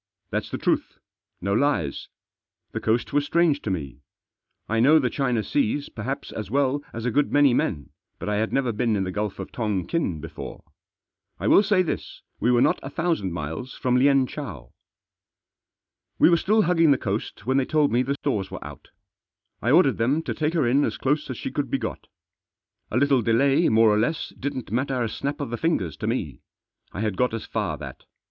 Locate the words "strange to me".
3.23-3.99